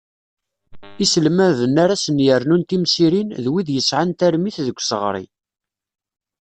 [1.03, 5.25] Iselmaden ara sen-yernun timsirin, d wid yesεan tarmit deg useɣṛi.